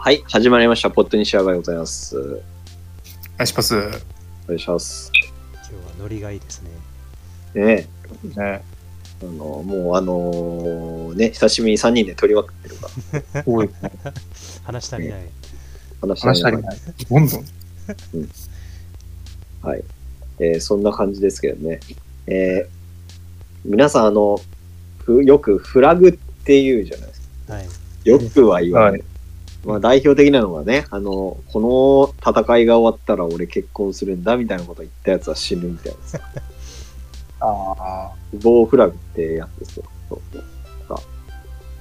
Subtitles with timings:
[0.00, 0.90] はい、始まりました。
[0.90, 2.16] ポットに仕上がりございます。
[2.16, 2.40] おお願
[3.42, 3.74] いします。
[4.46, 5.10] 願いします。
[5.54, 6.70] 今日はノリがいいですね。
[7.66, 7.88] ね
[8.36, 8.62] え、ね、
[9.20, 9.30] あの、
[9.64, 12.88] もうあのね、久しぶりに3人で撮りまくってるか
[13.34, 13.70] ら、 多い。
[14.62, 15.20] 話足りない。
[16.00, 16.78] 話話足りない。
[17.10, 17.44] どんどん。
[19.62, 19.84] はい。
[20.38, 21.80] えーそんな感じですけどね。
[22.28, 22.78] えー
[23.64, 24.40] 皆さん、あの、
[25.00, 26.12] ふよくフラグっ
[26.44, 27.54] て言うじゃないですか。
[27.54, 27.66] はい。
[28.04, 28.90] よくは言わない。
[28.92, 29.04] はい
[29.64, 36.20] まあ代表的なのがね、あの、この戦いが終わったら俺結婚するんだみたいなこと言ったやつは死ぬみたいなさ。
[37.40, 39.84] あ死亡フラグってやつですよ。
[40.08, 40.44] そうそう
[40.88, 41.02] さ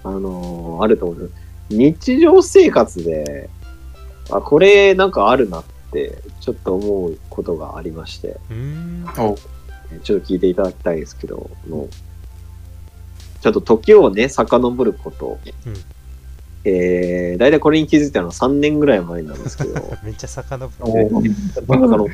[0.03, 1.31] あのーあると思う。
[1.70, 3.50] 日常生活で、
[4.30, 9.05] あ、これなんかあるなって、ちょっと思うことがありまして、うーん。
[10.03, 11.88] ちょっと聞いていただきたいんですけど、あの
[13.41, 15.73] ちょっと時をね、遡ること、うん
[16.69, 19.73] えー、大体これに気づいたのは3年ぐらい前なんですけど、
[20.03, 21.07] めっちゃ遡る。
[21.65, 22.07] おあの。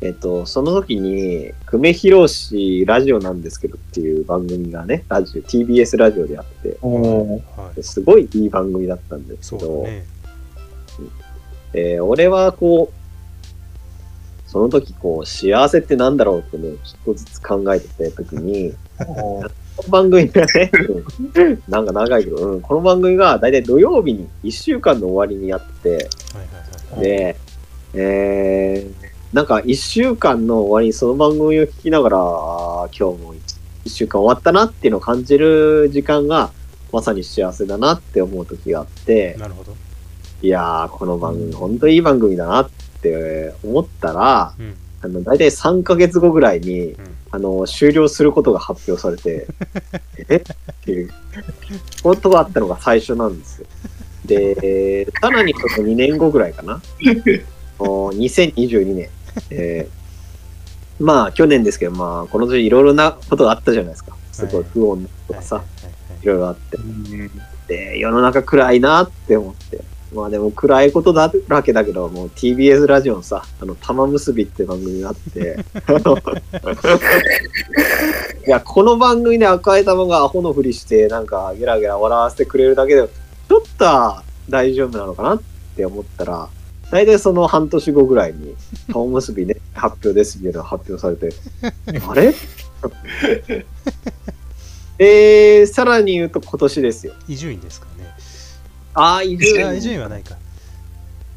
[0.00, 7.82] えっと、その時に、久米宏氏ラジオなんですけどっていう番組がね、ラジオ、TBS ラジオであって、おはい。
[7.82, 10.06] すごいいい番組だったんですけど、ね。
[11.74, 18.74] えー俺はこう、その時こう、幸せってなんだろうってね、ちょっとずつ考えてた時に、
[19.82, 20.70] の番組がね、
[21.34, 26.08] うんなんか長いけど、うん、この番組が大体土曜日に1週間の終わりにやって。
[27.00, 27.36] で、
[27.94, 33.34] えー、なんか1週間の終わりにその番組を聞きながら、今日も
[33.84, 36.50] 1週間終わったなっていうのを感じる時間が、
[36.92, 39.74] まさに幸せだなって思う時があって、なるほど。
[40.42, 42.70] いやー、この番組、本当にいい番組だなっ
[43.02, 44.76] て思ったら、うん。
[45.04, 46.96] あの、大体3ヶ月後ぐらいに、ん
[47.30, 49.46] あの、終了することが発表されて、
[50.28, 50.36] え？
[50.36, 50.42] っ
[50.84, 51.10] ていう
[52.02, 53.66] ことがあったのが最初なんですよ。
[54.24, 56.80] で、さらにその2年後ぐらいかな。
[57.78, 59.08] お2022年。
[59.50, 60.04] えー
[61.00, 64.16] まあ、去年ですけど、まあ、この年いろいろなことがあったじゃないですか。
[64.30, 65.64] すごい不穏とかさ、はい
[66.22, 66.78] いろいろあって。
[67.66, 69.80] で、世の中暗いなって思って。
[70.14, 75.58] まあでも暗いことだらけだけど、もう TBS ラジオのさ、あの、玉結びって番組があって、
[78.46, 83.08] いや、この番組で赤い玉がアホのふりして、なんかゲラゲラ笑わせてくれるだけで、
[83.48, 85.42] ちょっとは大丈夫なのかなっ
[85.76, 86.48] て思ったら、
[86.90, 88.54] 大体その半年後ぐらいに、
[88.92, 91.34] 玉結びね、発表ですみたいなのが発表されて、
[92.08, 92.34] あれ？
[94.98, 97.14] えー、さらに言うと今年ですよ。
[97.26, 97.86] 伊集院ですか？
[97.86, 97.93] ね。
[98.94, 99.94] ああ、伊集あ、伊集院。
[99.94, 100.36] 院はないか。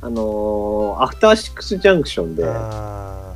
[0.01, 3.33] あのーアフターシックスジャンクションで、あ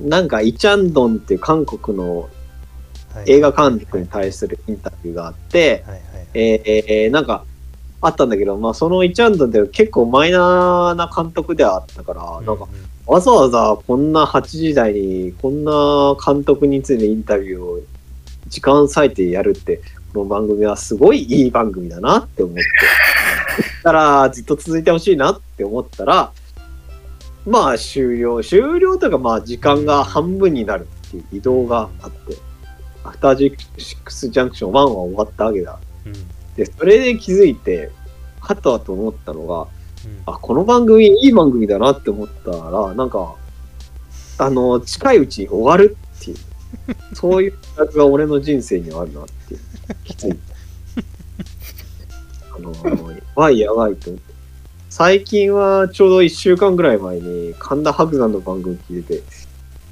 [0.00, 2.28] なんかイチャンドンっていう韓国の
[3.14, 3.18] あ。
[3.18, 6.26] はい映画監督に対するインタビューがあって、はいはいはい。
[6.34, 7.44] えーえーなんか
[8.02, 12.68] あったんだけど、まあそのイチャンドンって結構マイナーな監督ではあったから、なんか
[13.08, 17.80] うわざわざこんな8時台にこんな監督についてインタビューを
[18.46, 19.82] 時間割いてやるって、こ
[20.14, 22.62] の番組はすごいいい番組だなって思って。
[23.82, 26.32] だからずっと続いてほしいなって思ったら、
[27.46, 32.36] まあ終了、終了というかまあ時間が半分になるっていう移動があって、
[33.04, 35.78] アフタージックスジャンクション1は終わったわけだ。
[36.06, 36.12] うん。
[36.54, 37.90] で、それで気づいて、
[38.40, 39.68] はたと思ったのが、うん
[40.26, 43.34] あ、この番組いい番組だなって思ったら、なんか、
[44.38, 46.36] あの、近いうちに終わるっていう、
[47.14, 49.60] そういう企画が俺の人生にはあるなっていう、
[50.04, 50.38] きつい。
[52.54, 54.34] あの、やばいやばいと思って。
[54.88, 59.22] 最近はちょうど1週間ぐらい前に神田伯山の番組聞いてて、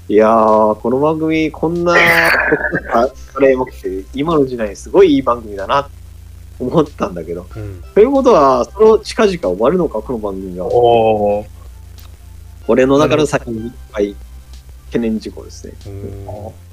[0.09, 5.99] いやー、この番組こんな、ああれもくて、今の時代にすごいいい番組だなって
[6.59, 7.83] 思ったんだけど、うん。
[7.95, 10.67] ということは、その近々終わるのか、この番組が。
[10.67, 11.47] お
[12.67, 14.15] 俺の中の先にいっぱい
[14.87, 15.73] 懸念事項ですね。
[15.87, 16.68] うん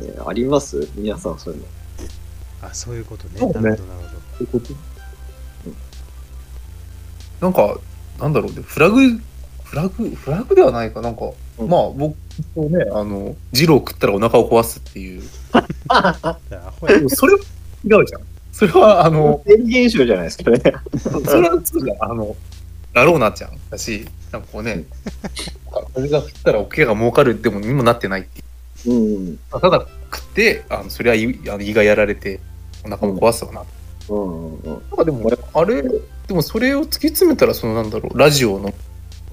[0.00, 0.88] えーあります？
[0.94, 1.66] 皆さんそういうの。
[2.62, 3.34] あ、そういうことね。
[3.34, 4.76] なるほど、なるほど。
[7.40, 7.78] なんか、
[8.18, 9.08] なんだろうね、フラグ、
[9.64, 12.16] フラグ、フラグではないか、なんか、うんまあ、僕
[12.54, 15.22] とね、あの、ジロー食ったらお腹を壊すっていう。
[16.88, 17.38] でもそれは
[17.84, 18.22] 違うじゃん。
[18.52, 20.60] それは、あの、生理現象じゃないですかね。
[21.26, 22.10] それはそうじゃん。
[22.10, 22.34] あの、
[22.94, 24.84] ラローナちゃんだし、なんかこうね、
[25.94, 28.45] 風が降ったらおけが儲かるでもにもなってないっていう。
[28.86, 29.38] うん。
[29.50, 32.40] ただ食って、あのそれは胃あの胃がやられて、
[32.84, 33.62] お腹も壊すわな。
[34.08, 34.72] うんうんうん。
[34.72, 38.74] なんかでも、あれ、でもそれを突き詰めたら、そのなんだろう、ラジオの、こ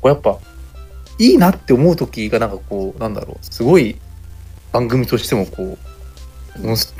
[0.03, 0.37] うやっぱ、
[1.19, 3.97] いいなって思う時が、なんかこう、なんだろう、すごい
[4.71, 5.77] 番組としてもこ
[6.57, 6.93] う、ものす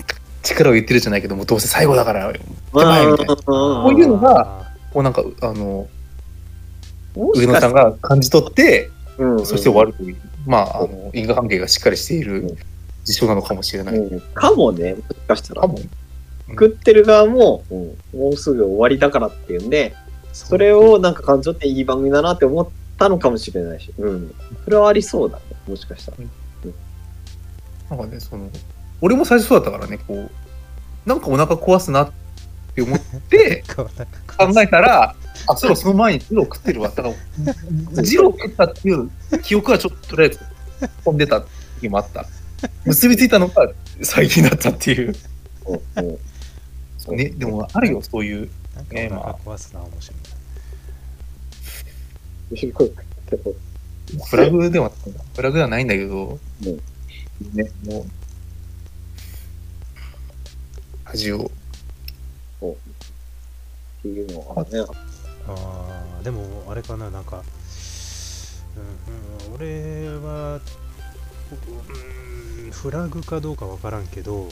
[0.44, 2.32] 力を言ってるじゃないけどもどうせ最後だから
[2.72, 5.88] ま手前みたいなこういうのがこうなんかあの
[7.16, 12.58] 上野さんが感じ取ってうんそして終わるという、まああの因果関係がしっかりしている
[13.04, 14.20] 事象なのかもしれない、うん。
[14.34, 15.62] かもね、もしかしたら。
[15.62, 15.80] かも。
[16.50, 17.64] 作ってる側も、
[18.14, 19.96] もうすぐ終わりだからっていうんで、
[20.34, 22.68] それをなんか感情っていい番組だなって思っ
[22.98, 24.36] たのかもしれないし、うん。
[24.66, 26.18] それはありそうだね、もしかしたら。
[27.90, 28.50] なんかねその
[29.02, 30.30] 俺も最初そうだったからねこう
[31.06, 32.23] なんかお腹壊すなって
[32.82, 33.00] 思っ
[33.30, 35.16] て考考えたら
[35.48, 36.90] あそういえばその前にジロー食ってるわ。
[36.90, 37.10] だか
[37.96, 39.10] らジロー食ったっていう
[39.42, 40.40] 記憶はちょっととりあえず
[41.04, 41.42] 飛んでた
[41.80, 42.26] 時もあった。
[42.86, 43.70] 結びついたのが
[44.02, 45.14] 最近だったっていう。
[45.96, 46.10] うん
[47.10, 47.14] う。
[47.14, 48.50] んねでもあるよそういう。
[48.92, 49.36] ねまあ。
[49.46, 50.20] 壊すな面白い。
[54.30, 54.92] フラグでは
[55.36, 56.82] フラグではないんだけど、うん。
[57.54, 58.06] ねもう。
[61.06, 61.52] 味を
[64.04, 64.86] っていうのはね、
[65.48, 67.42] あーでもあれかななんか、
[68.76, 70.60] うんうん、俺は、
[72.66, 74.50] うん、フラグかどうかわからんけど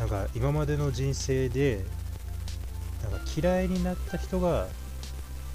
[0.00, 1.84] なんか今までの人生で
[3.04, 4.66] なんか嫌いになった人が、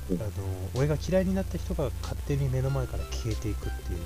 [0.10, 0.22] うん。
[0.22, 0.32] あの
[0.76, 4.02] 俺が嫌いになった人が勝手に目の前から消えていくっていう。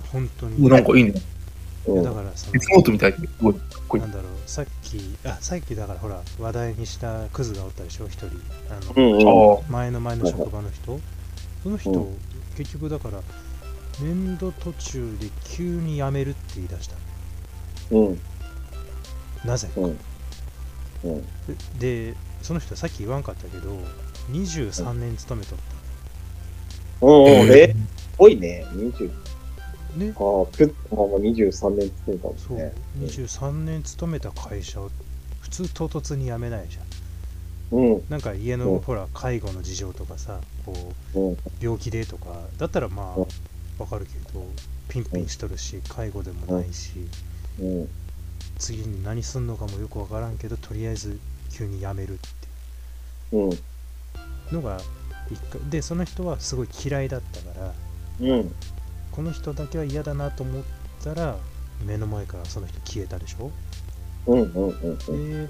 [0.10, 0.68] 本当に。
[0.68, 1.14] なんかいいね
[1.86, 2.02] うん。
[2.02, 3.12] だからその鉄ノートみたい。
[3.12, 3.54] ですごい。
[3.54, 8.26] かっこいいなんだろうさっきあさっきだからほら話題にしたクズがおったでしょ一人。
[8.70, 9.58] あの、うんうん。
[9.58, 11.00] あ前の前の職場の人。
[11.62, 12.18] その人、うん。
[12.56, 13.20] 結局だから
[14.00, 16.96] 年度途中で急に辞めるって言い出した。
[17.90, 18.20] うん。
[19.44, 19.68] なぜ？
[19.76, 19.98] うん。
[21.04, 21.24] うん。
[21.78, 23.76] でその人さっき言わんかったけど
[24.30, 25.58] 23年勤めとっ
[27.02, 27.42] うん。
[27.42, 27.52] うん。
[27.52, 27.74] え
[28.16, 29.10] 多いね、20。
[29.94, 32.56] たねああ、くまあまあ23年つってたもそう。
[32.56, 32.72] んね。
[33.00, 34.90] 23年勤めた会社を
[35.40, 36.84] 普通唐突に辞めないじゃん。
[37.72, 38.60] うん、なんか家うん。
[38.60, 42.26] のほら介護の事情とかさこううん、病気でとか。
[42.58, 43.22] だったらまうん。
[43.22, 43.26] あ
[43.78, 44.44] わかるけど
[44.88, 46.92] ピンピンしとるし介護でもないし
[47.60, 47.88] うん、
[48.58, 51.18] 次に何すんのかもよくわからんけどとりあえず
[51.50, 52.28] 急に辞めるって
[53.32, 53.48] う。
[53.48, 53.56] ん、い
[54.52, 54.80] うのが
[55.30, 55.60] 一回。
[55.70, 57.74] でその人はすごい嫌いだったから
[58.20, 58.54] うん、
[59.14, 60.62] この人だけは嫌だなと思っ
[61.02, 61.36] たら
[61.84, 63.50] 目の前からその人消えたでしょ？
[64.26, 65.48] うん、うん、うん、で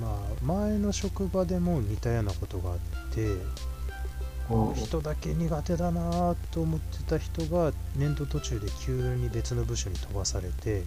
[0.00, 2.78] まあ前の職場でも似たようなことがあっ
[3.14, 3.36] て
[4.48, 10.82] この人だけ苦手だなと思ってた人が年度途中で急に別の部署に飛ばされて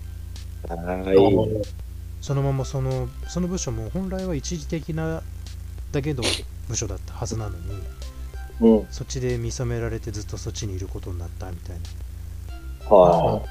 [0.67, 1.67] はい。
[2.21, 5.21] そのままそのその部署も本来は一時的な
[5.91, 6.23] だけど
[6.69, 7.83] 部署だったはずなのに
[8.61, 11.77] うん、そっちで見初められてずっとそっちにいることになったみたい
[12.89, 13.41] は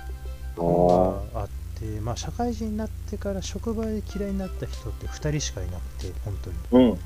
[0.56, 0.62] な。
[0.62, 1.48] のがあっ
[1.80, 6.84] てまあ社会人になってから職場で嫌いになった人って2人しかいなくて本当に。
[6.84, 6.90] い。
[6.90, 6.98] うん、ああ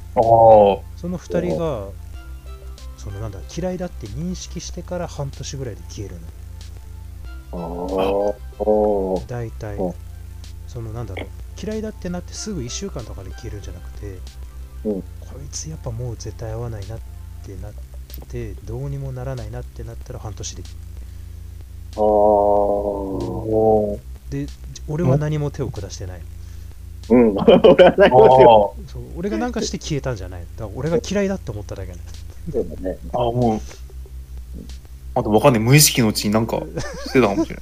[0.97, 1.89] その2人が
[2.97, 6.27] そのなんだ嫌いだって認識してから半年ぐらいで消えるの。
[7.53, 7.59] あ
[8.61, 9.77] あ、大体。
[9.77, 9.95] うん。
[10.67, 11.29] そのなんだろう。
[11.63, 14.19] 嫌いだってなってすぐ1週間とかで消えるんじゃなくて、
[14.85, 15.03] うん。
[15.03, 15.07] こ
[15.45, 17.05] いつやっぱもう絶対合わないなって
[17.55, 17.73] なっ
[18.29, 20.63] てどうにもならないなってなったら半年で。
[21.97, 23.99] あーお
[24.31, 24.47] で
[24.89, 26.21] 俺は何も手を下してない。
[27.09, 30.45] うん、 俺はないあそう俺が何かして消えたんじゃない。
[30.57, 32.01] だ俺が嫌いだって思っただけなん
[32.53, 32.99] そうだね。
[33.13, 33.61] あもう
[35.19, 36.59] あとわかんない無意識のうちになんか
[37.07, 37.57] してたかもしれ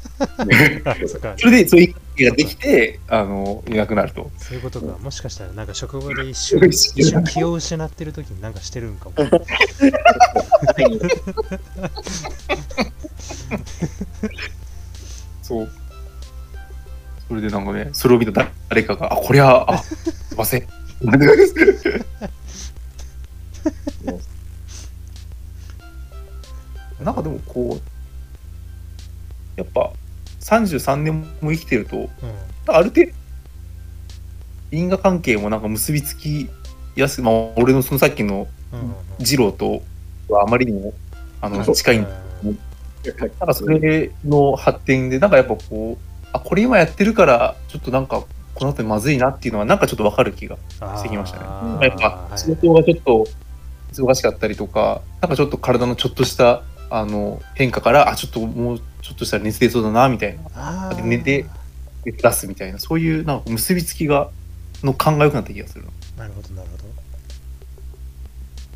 [0.44, 0.82] ない。
[0.84, 0.96] あ
[1.38, 4.28] それでそういう関係ができてあのいなくなると。
[4.38, 4.98] そういうことか。
[4.98, 9.14] もしかしたらなんか職場で一瞬 一瞬気を失ってる時になんかしてるんかも。
[15.42, 15.70] そう。
[17.28, 20.66] それでなんかねそれを見た誰かがあこりゃあすいません
[27.54, 29.92] こうやっぱ
[30.40, 32.08] 33年も生きてるとうん。
[32.66, 33.12] ある程度
[34.70, 36.48] 因果関係もなんか結びつき
[36.96, 38.48] やすい、まあ、俺のそのさっきの
[39.18, 39.82] 二郎と
[40.28, 40.92] はあまりにも
[41.40, 42.06] あの近いん
[42.44, 42.58] うん
[43.04, 50.56] なんかそれの発展でなんかやっぱこうあこれ今やってるからちょっとなんかこの後まずいなっていうのはなんかちょっとわかる気が
[50.96, 51.88] してきましたね。
[51.88, 53.26] やっぱ仕事がちょっと
[53.92, 60.92] 忙しかったりとかなんかちょっと体のちょっとしたあの変化からあちょっともうちょっとしたら熱出そうだなみたいな。
[61.02, 61.46] 寝て
[62.04, 62.78] 出すみたいな。
[62.78, 64.30] そういうなんか結びつきが
[64.82, 65.84] の勘が良くなった気がする
[66.16, 66.84] なるほどなるほど。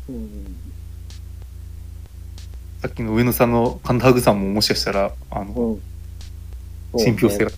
[0.09, 0.55] うん。
[2.81, 5.77] さっきの上野さんの神田ハグさんももしかしたら、あの、
[6.93, 6.99] うん。
[6.99, 7.51] 信憑性が。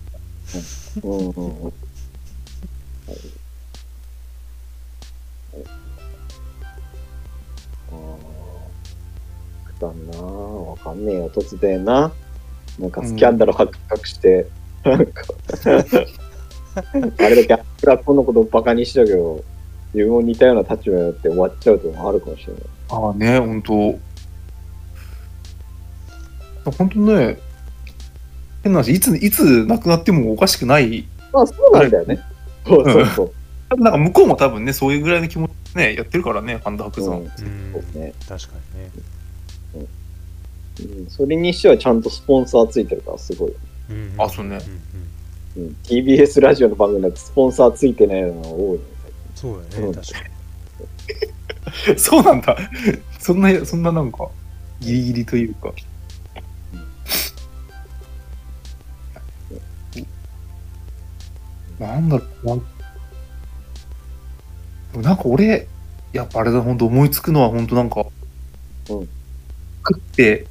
[1.02, 1.10] うん。
[1.10, 1.64] うん。
[1.64, 1.72] うん。
[9.88, 12.12] ーくだんなわかんねえよ、突然な。
[12.78, 14.46] なんかスキャンダル発覚して、
[14.84, 15.24] なんか、
[17.18, 19.44] あれだけ、僕らこのことバカにしたけど、
[19.92, 22.62] 自分も似たような立場になって終わっちゃうというのもあるかもしれない。
[22.90, 23.72] ああね、本当
[26.70, 27.38] 本当ね、
[28.62, 31.06] 変な話、いつ、いつ亡くなってもおかしくない。
[31.32, 32.20] まあ、そうなんだよね。
[32.66, 33.32] そうそうそう。
[33.76, 37.16] なんか向こうも多分ね、そういうぐらいの気持ちでね、やってるからね、神田伯山。
[37.16, 37.30] うんうん
[37.72, 38.12] そうね。
[38.28, 38.90] 確かにね
[39.74, 43.52] うん、それにしてはちゃんとスポンサーついてるからすごい。
[43.90, 44.14] うん。
[44.18, 44.58] あそうね。
[45.56, 45.76] うん。
[45.82, 48.84] TBS ラジオの番組だとスポンサーついてないのが多いね。
[49.34, 49.92] そうだようん。
[49.92, 50.20] ね確か
[51.92, 51.98] に。
[51.98, 52.56] そうなんだ。
[53.18, 54.28] そんな、そんななんか、
[54.80, 55.72] ギリギリというか。
[61.78, 62.54] なんだろうな。
[64.92, 65.66] でもなんか俺、
[66.12, 68.04] やっぱあれだ、本当思いつくのは本当なんか、
[68.90, 69.08] うん
[69.86, 70.46] 食って、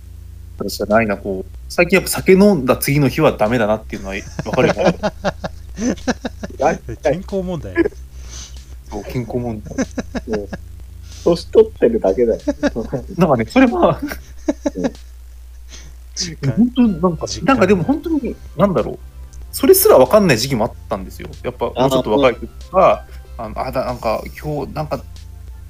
[0.65, 5.00] じゃないな、こう、最近やっぱ酒飲んだ次の日はダメだなっていうのは分かるよね。
[6.61, 7.73] あ 健康問題
[8.89, 9.88] そう健康問題。
[11.23, 12.41] 年取ってるだけだよ。
[13.17, 14.00] なんかね、それは、
[16.55, 19.00] 本当なんかなんかでも本当に、なんだろう。
[19.51, 21.29] それすら分かんない時期もあったんですよ。
[21.43, 23.05] やっぱ、もうちょっと若い時は、
[23.38, 25.03] あの、あだ、なんか、今日、なんか、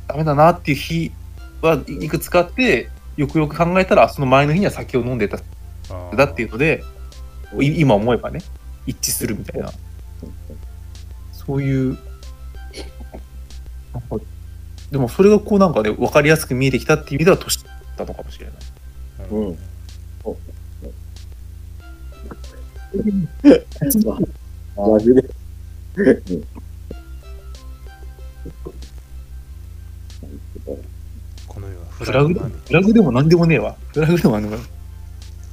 [0.07, 1.11] ダメだなっていう日
[1.61, 2.89] はいくつかあって、
[3.21, 5.37] よくよく考えたら、その前の日には酒を飲んでた
[6.15, 6.83] だっていうので、
[7.61, 8.41] い今思えばね、
[8.87, 9.71] 一致するみたいな、
[11.31, 11.97] そういう、
[13.93, 14.25] なんか
[14.91, 18.55] でもそれがこうなんかね、分かりやすく見えてきたっていう意味では年だったのかもしれない。
[19.29, 19.57] うん。
[24.75, 25.21] マジで。
[26.01, 26.43] うん。
[31.47, 33.75] この世はフフラグ、フラグでも何でもねえわ。
[33.93, 34.65] フラグでも何でもない。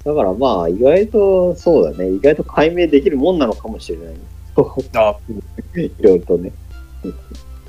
[0.05, 2.11] だからまあ、意外と、そうだね。
[2.11, 4.14] 意外と解明できるもんなのかもしれない。
[4.95, 5.17] あ
[5.76, 6.52] いろいろとね。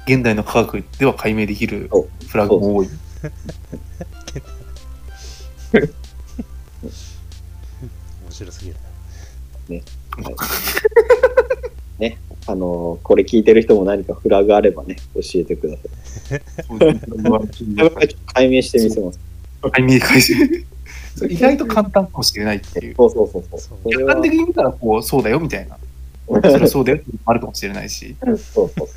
[0.08, 1.90] 現代の科学では解明できる
[2.28, 2.88] フラグも多い。
[5.74, 5.90] 面
[8.32, 8.76] 白すぎる
[12.48, 15.88] あのーこれ聞いてる人も何かフラグあればね、教えてください。
[18.34, 19.20] 解明してみせます。
[19.72, 20.36] 解明開始。
[21.16, 22.96] そう意外と簡単かもしれないっていう。
[22.96, 23.90] そうそうそうそう。
[23.90, 25.78] 客観的に見たらこう、そうだよみたいな。
[26.28, 28.16] それはそうだよってあるかもしれないし。
[28.22, 28.88] そうそうそう。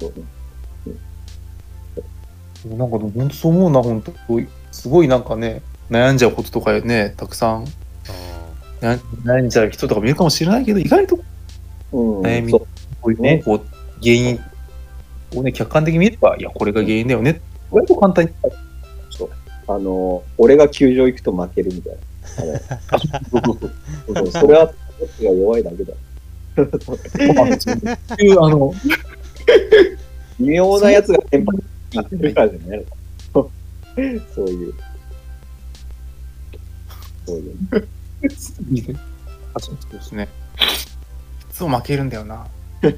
[0.00, 0.12] そ
[2.68, 4.12] うなんか本当そう思うな、本当
[4.70, 7.66] すごいなんかね、悩んじゃうこととかね、たくさんあ
[8.80, 11.18] 悩悩んじゃう人とかもいるかもしれないけど、意外と
[11.92, 12.66] 悩みそ
[13.02, 13.66] うういうのをこう
[14.00, 14.40] 原因
[15.34, 17.40] をね、客観的に見れば、いや、これが原因だよね。
[17.70, 18.30] 割と簡単に。
[19.68, 22.00] あのー俺が球場行くと負けるみたいな。
[23.42, 24.74] そうそうそれは、こ
[25.04, 25.94] っちが弱いだけだ。
[28.40, 28.74] あの、
[30.40, 32.84] 微妙なやつが先発に行ってるからじゃない。
[33.32, 33.50] そ
[34.02, 34.74] ういう。
[37.26, 37.54] そういう。
[39.54, 40.28] あそうですね。
[41.50, 42.46] いつも負けるんだよな。
[42.82, 42.90] ね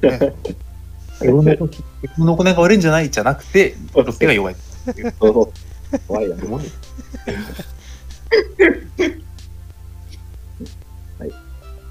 [1.21, 4.55] 自分の時自分の行いが悪いんじゃないじゃなくて、ロッテが弱い。
[4.55, 5.99] そうそう。
[6.07, 6.35] 怖いな。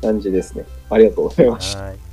[0.04, 0.66] 感じですね。
[0.90, 1.82] ありがとうございました。
[1.82, 2.03] はい